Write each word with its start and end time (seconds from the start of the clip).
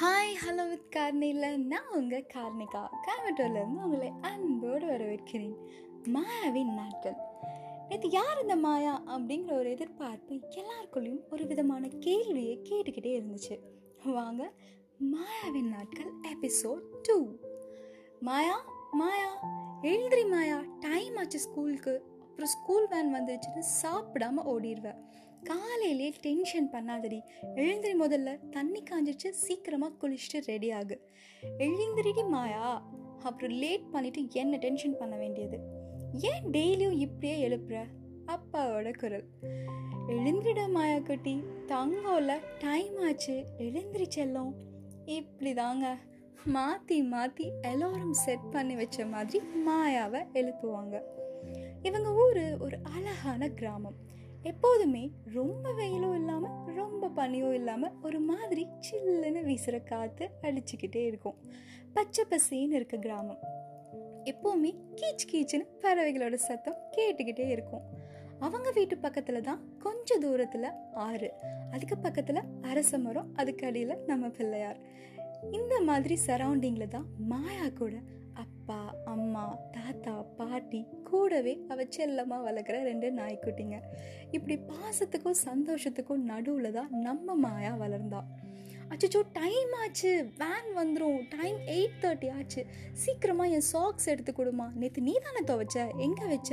Hi 0.00 0.34
hello 0.46 0.68
with 0.68 0.96
கார்னியில் 0.96 1.56
நான் 1.56 1.88
உங்கள் 1.92 2.26
கார்னிகா. 2.34 2.88
கோயம்புத்தூர்லேருந்து 3.06 3.82
உங்களை 3.84 4.12
அன்போடு 4.20 4.86
வரவேற்கிறேன். 4.86 5.56
மாயாவின் 6.12 6.74
நாட்கள். 6.74 7.14
நேற்று 7.88 8.10
யார் 8.10 8.40
இந்த 8.40 8.56
மாயா 8.56 9.02
அப்படிங்கிற 9.06 9.52
ஒரு 9.52 9.70
எதிர்பார்ப்பு 9.70 10.34
எல்லாருக்குள்ளேயும் 10.34 11.20
ஒரு 11.30 11.46
விதமான 11.46 11.88
கேள்வியை 11.88 12.60
கேட்டுக்கிட்டே 12.62 13.20
இருந்துச்சு. 13.20 13.60
வாங்க 14.12 14.52
மாயாவின் 15.12 15.68
நாட்கள் 15.68 16.12
எபிசோட் 16.34 16.82
டூ 17.02 17.36
மாயா 18.20 18.64
மாயா 18.90 19.44
எழுந்திரி 19.82 20.30
மாயா. 20.30 20.62
டைம் 20.80 21.16
ஆச்சு 21.16 21.38
ஸ்கூலுக்கு 21.38 22.04
அப்புறம் 22.20 22.50
ஸ்கூல் 22.50 22.88
வேன் 22.88 23.14
வந்துருச்சுன்னு 23.14 23.64
சாப்பிடாம 23.82 24.34
ஓடிடுவேன் 24.44 25.02
காலையிலே 25.42 26.12
டென்ஷன் 26.20 26.70
பண்ணாதடி. 26.72 27.20
எழுந்திரி 27.54 27.94
முதல்ல 28.00 28.48
தண்ணி 28.48 28.82
காஞ்சிச்சு 28.82 29.28
சீக்கிரமாக 29.30 29.94
குளிச்சுட்டு 30.00 30.44
ரெடி 30.44 30.70
ஆகு. 30.70 30.98
எழுந்திரிடி 31.58 32.28
மாயா. 32.28 32.90
அப்புறம் 33.22 33.50
லேட் 33.50 33.90
பண்ணிட்டு 33.90 34.26
என்ன 34.30 34.56
டென்ஷன் 34.56 34.96
பண்ண 34.96 35.16
வேண்டியது? 35.16 35.60
ஏன் 36.12 36.50
டெய்லியும் 36.50 36.92
இப்படியே 36.92 37.48
எழுப்புற? 37.48 37.84
அப்பாவோட 38.26 38.98
குரல். 38.98 39.24
எழுந்திரிட 40.08 40.70
மாயா 40.70 40.98
குட்டி. 40.98 41.42
தங்கோல 41.66 42.38
டைம் 42.58 42.98
ஆச்சு. 42.98 43.44
எழுந்திரி 43.58 44.08
செல்லும். 44.08 44.54
இப்படி 45.04 45.54
தாங்க. 45.54 45.96
மாற்றி 46.44 47.02
மாற்றி 47.02 47.52
எல்லோரும் 47.62 48.12
செட் 48.12 48.50
பண்ணி 48.50 48.74
வச்ச 48.74 49.06
மாதிரி 49.06 49.44
மாயாவை 49.66 50.24
எழுப்புவாங்க. 50.32 51.00
இவங்க 51.82 52.14
ஊர் 52.14 52.58
ஒரு 52.58 52.78
அழகான 52.82 53.48
கிராமம். 53.48 54.08
எப்போதுமே 54.42 55.10
ரொம்ப 55.32 55.72
வெயிலும் 55.72 56.14
இல்லாமல் 56.14 56.74
ரொம்ப 56.74 57.08
பனியும் 57.08 57.54
இல்லாமல் 57.54 57.92
ஒரு 58.02 58.20
மாதிரி 58.20 58.66
சில்லுன்னு 58.90 59.44
வீசுகிற 59.44 59.78
காற்று 59.78 60.30
அடிச்சுக்கிட்டே 60.42 61.06
இருக்கும். 61.06 61.34
பச்சை 61.92 62.24
பசேன்னு 62.30 62.72
இருக்க 62.72 62.96
கிராமம். 62.96 63.38
எப்போவுமே 64.24 64.74
கீச் 64.94 65.26
கீச்சுன்னு 65.32 65.66
பறவைகளோட 65.80 66.34
சத்தம் 66.34 66.76
கேட்டுக்கிட்டே 66.96 67.48
இருக்கும். 67.48 67.80
அவங்க 68.38 68.70
வீட்டு 68.70 68.98
பக்கத்தில் 68.98 69.42
தான் 69.42 69.78
கொஞ்சம் 69.78 70.20
தூரத்தில் 70.20 70.70
ஆறு. 70.94 71.32
அதுக்கு 71.70 71.98
பக்கத்தில் 71.98 72.40
அரச 72.62 72.98
மரம் 72.98 73.30
அதுக்கு 73.34 73.66
அடியில் 73.66 74.04
நம்ம 74.06 74.28
பிள்ளையார். 74.28 74.80
இந்த 75.52 75.80
மாதிரி 75.80 76.18
சரௌண்டிங்கில் 76.26 76.88
தான் 76.88 77.06
மாயா 77.18 77.68
கூட 77.74 77.92
அப்பா 78.34 78.94
அம்மா 79.40 79.58
தாத்தா 79.70 80.12
பாட்டி 80.38 80.86
கூடவே 81.08 81.52
அவ 81.68 81.84
செல்லமாக 81.88 82.46
வளர்க்குற 82.46 82.82
ரெண்டு 82.82 83.08
நாய்க்குட்டிங்க. 83.10 83.76
இப்படி 84.30 84.60
பாசத்துக்கும் 84.70 85.38
சந்தோஷத்துக்கும் 85.48 86.24
நடுவில் 86.30 86.72
தான் 86.72 86.90
நம்ம 86.90 87.34
மாயா 87.34 87.72
வளர்ந்தா. 87.74 88.20
அச்சோ 88.92 89.20
டைம் 89.32 89.72
ஆச்சு. 89.82 90.12
வேன் 90.42 90.70
வந்துடும் 90.78 91.20
டைம் 91.36 91.58
எயிட் 91.76 91.98
தேர்ட்டி 92.02 92.30
ஆச்சு. 92.38 92.66
சீக்கிரமாக 92.92 93.48
என் 93.48 93.66
சாக்ஸ் 93.72 94.08
எடுத்து 94.08 94.32
கொடுமா 94.32 94.66
நேற்று 94.74 95.02
நீ 95.02 95.14
தானே 95.26 95.42
துவைச்ச? 95.50 95.78
எங்கே 95.96 96.26
வச்ச? 96.26 96.52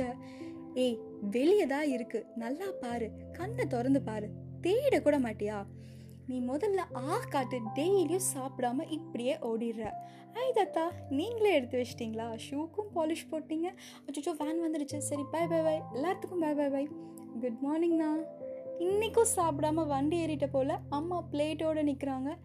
ஏய் 0.74 0.98
வெளியே 1.20 1.66
தான் 1.66 1.88
இருக்கு. 1.88 2.26
நல்லா 2.36 2.70
பாரு. 2.80 3.10
கண்ணை 3.32 3.66
திறந்து 3.66 4.02
பாரு. 4.02 4.30
தேட 4.60 5.00
கூட 5.00 5.18
மாட்டியா? 5.18 5.66
நீ 6.28 6.40
முதல்ல 6.40 6.80
ஆ 6.94 7.18
காட்டு. 7.28 7.58
டெய்லியும் 7.74 8.26
சாப்பிடாம 8.34 8.90
இப்படியே 8.90 9.36
ஓடிடுற. 9.36 9.90
ஐ 10.32 10.52
தத்தா 10.56 10.90
நீங்களே 11.08 11.54
எடுத்து 11.54 11.76
வச்சிட்டிங்களா? 11.78 12.26
ஷூக்கும் 12.50 12.90
பாலிஷ் 12.94 13.28
போட்டிங்க. 13.30 13.68
அச்சோ 14.06 14.32
வேன் 14.36 14.62
வந்துடுச்சு 14.64 14.96
சரி 14.96 15.24
பை 15.30 15.46
பை 15.46 15.60
பை 15.62 15.76
எல்லாத்துக்கும் 15.94 16.38
பை 16.38 16.52
பை 16.54 16.68
பை 16.68 16.84
குட் 17.40 17.58
மார்னிங்ண்ணா 17.66 18.10
இன்றைக்கும் 18.78 19.32
சாப்பிடாம 19.36 19.86
வண்டி 19.86 20.16
ஏறிட்ட 20.26 20.46
போல் 20.46 20.74
அம்மா 20.90 21.24
பிளேட்டோடு 21.32 21.82
நிற்கிறாங்க 21.82 22.36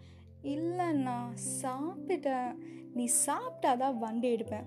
இல்லைண்ணா 0.43 1.17
சாப்பிட்டேன் 1.61 2.57
நீ 2.93 3.09
சாப்பிட்டாதான் 3.25 3.97
வண்டி 3.97 4.35
எடுப்பேன். 4.35 4.65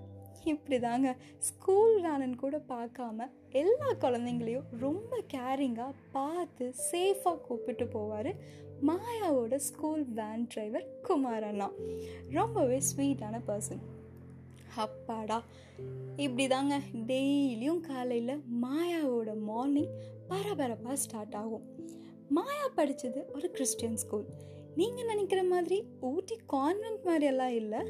இப்படி 0.52 0.78
தாங்க 0.78 1.08
ஸ்கூல் 1.38 1.94
வேனன் 2.02 2.36
கூட 2.42 2.56
பார்க்காம 2.68 3.28
எல்லா 3.62 3.88
குழந்தைங்களையும் 4.00 4.70
ரொம்ப 4.80 5.20
கேரிங்காக 5.34 5.92
பார்த்து 6.12 6.66
சேஃபாக 6.90 7.40
கூப்பிட்டு 7.46 7.84
போவார். 7.84 8.30
மாயாவோட 8.88 9.54
ஸ்கூல் 9.68 10.02
வேன் 10.18 10.46
டிரைவர் 10.48 10.86
குமார் 11.02 11.46
அண்ணா 11.50 11.68
ரொம்பவே 12.30 12.78
ஸ்வீட்டான 12.88 13.40
பர்சன் 13.48 13.82
அப்பாடா. 14.76 15.38
இப்படி 16.16 16.46
தாங்க 16.48 16.74
டெய்லியும் 17.06 17.80
காலையில் 17.80 18.42
மாயாவோட 18.62 19.30
மார்னிங் 19.40 19.92
பரபரப்பாக 20.28 20.96
ஸ்டார்ட் 20.96 21.36
ஆகும். 21.42 21.64
மாயா 22.28 22.66
படித்தது 22.74 23.20
ஒரு 23.34 23.48
கிறிஸ்டியன் 23.50 23.96
ஸ்கூல் 23.96 24.28
நீங்கள் 24.80 25.08
நினைக்கிற 25.10 25.40
மாதிரி 25.52 25.76
ஊட்டி 26.10 26.36
கான்வென்ட் 26.54 27.04
மாதிரியெல்லாம் 27.08 27.54
இல்லை. 27.60 27.80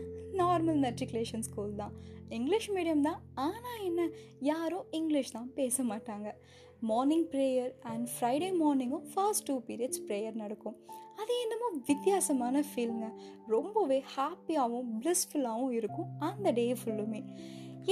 நார்மல் 0.40 0.78
மெட்ரிகுலேஷன் 0.84 1.44
ஸ்கூல் 1.46 1.72
தான். 1.80 1.94
இங்கிலீஷ் 2.36 2.68
மீடியம் 2.76 3.04
தான். 3.08 3.20
ஆனால் 3.46 3.80
என்ன 3.88 4.02
யாரும் 4.50 4.86
இங்கிலீஷ் 4.98 5.34
தான் 5.36 5.50
பேச 5.58 5.84
மாட்டாங்க. 5.92 6.28
மார்னிங் 6.90 7.26
ப்ரேயர் 7.32 7.72
அண்ட் 7.92 8.06
ஃப்ரைடே 8.14 8.50
மார்னிங்கும் 8.62 9.06
ஃபர்ஸ்ட் 9.12 9.46
டூ 9.48 9.56
பீரியட்ஸ் 9.68 10.02
ப்ரேயர் 10.08 10.36
நடக்கும். 10.42 10.76
அது 11.20 11.34
என்னமோ 11.44 11.68
வித்தியாசமான 11.90 12.62
ஃபீலுங்க 12.70 13.06
ரொம்பவே 13.54 13.98
ஹாப்பியாகவும் 14.16 14.90
ப்ளிஸ்ஃபுல்லாகவும் 15.02 15.74
இருக்கும் 15.80 16.10
அந்த 16.28 16.52
டே 16.58 16.66
ஃபுல்லுமே 16.80 17.22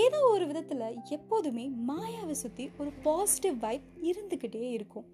ஏதோ 0.04 0.20
ஒரு 0.34 0.44
விதத்தில் 0.50 0.86
எப்போதுமே 1.16 1.64
மாயாவை 1.88 2.34
சுற்றி 2.42 2.64
ஒரு 2.80 2.90
பாசிட்டிவ் 3.06 3.56
வைப் 3.64 3.88
இருந்துக்கிட்டே 4.10 4.64
இருக்கும். 4.78 5.06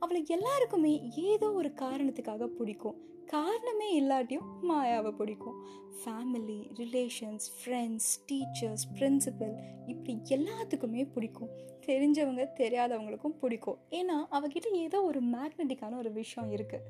அவளை 0.00 0.24
எல்லாருக்குமே 0.26 1.10
ஏதோ 1.10 1.52
ஒரு 1.52 1.72
காரணத்துக்காக 1.80 2.46
பிடிக்கும். 2.46 2.98
காரணமே 3.26 4.02
இல்லாட்டியும் 4.02 4.50
மாயாவை 4.68 5.10
பிடிக்கும். 5.10 5.56
Family 5.98 6.60
relations 6.76 7.46
friends 7.56 8.10
teachers 8.28 8.84
principal 8.94 9.54
இப்படி 9.86 10.20
எல்லாத்துக்குமே 10.28 11.12
பிடிக்கும். 11.14 11.50
தெரிஞ்சவங்க 11.86 12.42
தெரியாதவங்களுக்கும் 12.60 13.36
பிடிக்கும். 13.40 13.78
ஏன்னா 13.90 14.16
அவகிட்ட 14.30 14.70
ஏதோ 14.72 15.02
ஒரு 15.02 15.20
மேக்னட்டிக்கான 15.24 15.96
ஒரு 15.96 16.12
விஷயம் 16.12 16.50
இருக்குது 16.52 16.86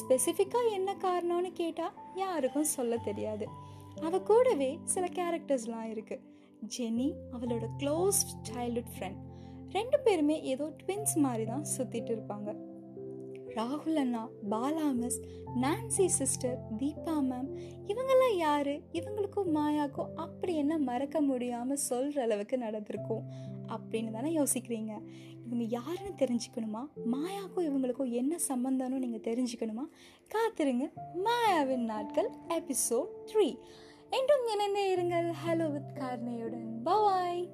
ஸ்பெசிஃபிக்காக 0.00 0.72
என்ன 0.72 0.94
காரணம்னு 0.94 1.52
கேட்டால் 1.52 1.92
யாருக்கும் 2.14 2.72
சொல்ல 2.76 2.96
தெரியாது. 2.96 3.48
அவ 4.02 4.20
கூடவே 4.20 4.78
சில 4.84 5.06
கேரக்டர்ஸ்லாம் 5.06 5.90
இருக்குது 5.94 6.24
ஜெனி 6.78 7.12
அவளோட 7.32 7.66
க்ளோஸ் 7.78 8.20
சைல்ட்ஹுட் 8.50 8.92
ஃப்ரெண்ட் 8.96 9.20
ரெண்டு 9.74 9.98
பேருமே 10.00 10.42
ஏதோ 10.42 10.64
ட்வின்ஸ் 10.80 11.14
மாதிரி 11.16 11.44
தான் 11.44 11.64
சுற்றிட்டு 11.76 12.12
இருப்பாங்க. 12.14 12.50
ராகுல் 13.54 13.96
அண்ணா 13.96 14.28
Bala 14.50 14.92
miss 14.92 15.18
Nancy 15.62 16.06
sister 16.06 16.58
Deepa 16.78 17.14
ma'am 17.30 17.48
இவங்கெல்லாம் 17.86 18.36
யாரு? 18.36 18.82
இவங்களுக்கும் 18.92 19.50
மாயாக்கும் 19.56 20.12
அப்படி 20.14 20.54
என்ன 20.54 20.78
மறக்க 20.78 21.20
முடியாமல் 21.20 21.76
சொல்கிற 21.76 22.22
அளவுக்கு 22.22 22.58
நடந்திருக்கும் 22.58 23.24
அப்படின்னு 23.68 24.10
தானே 24.10 24.30
யோசிக்கிறீங்க. 24.40 24.92
இவங்க 25.44 25.64
யாருன்னு 25.68 26.12
தெரிஞ்சுக்கணுமா? 26.16 26.82
மாயாக்கும் 27.12 27.66
இவங்களுக்கும் 27.68 28.10
என்ன 28.10 28.36
சம்மந்தம்னு 28.48 29.02
நீங்கள் 29.04 29.26
தெரிஞ்சுக்கணுமா? 29.28 29.84
காத்திருங்க. 30.34 30.86
மாயாவின் 31.26 31.84
நாட்கள் 31.84 32.30
எபிசோட் 32.48 33.12
த்ரீ 33.32 33.48
என்றும் 34.10 34.46
இணைந்தே 34.52 34.96
இருங்கள். 34.96 35.30
Hello 35.46 35.72
with 35.72 35.92
கார்னையுடன் 35.94 36.68
bye 36.82 37.44